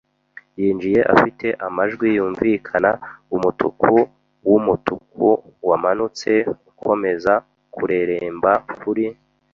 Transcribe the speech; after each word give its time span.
yinjiye 0.59 1.01
afite 1.13 1.47
amajwi 1.67 2.07
yumvikana; 2.17 2.91
umutuku 3.35 3.93
wumutuku 4.49 5.27
wamanutse 5.69 6.31
ukomeza 6.71 7.33
kureremba 7.75 8.51
kuri 8.79 9.05